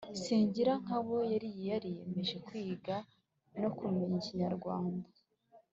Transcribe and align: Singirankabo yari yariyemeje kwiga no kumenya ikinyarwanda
Singirankabo 0.21 1.15
yari 1.33 1.49
yariyemeje 1.67 2.35
kwiga 2.47 2.95
no 3.61 3.69
kumenya 3.77 4.15
ikinyarwanda 4.21 5.07